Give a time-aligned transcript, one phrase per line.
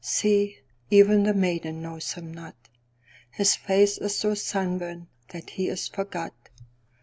[0.03, 0.57] See,
[0.89, 6.33] even the maiden knows him not:His face is so sunburnt that he is forgot.